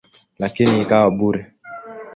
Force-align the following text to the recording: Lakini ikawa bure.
Lakini 0.39 0.81
ikawa 0.81 1.09
bure. 1.17 1.51